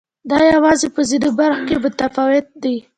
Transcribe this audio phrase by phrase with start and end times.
[0.29, 2.75] دوی یوازې په ځینو برخو کې متفاوت دي.